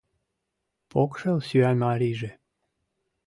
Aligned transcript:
Покшел 0.91 1.37
сӱан 1.47 1.75
марийже 1.83 2.31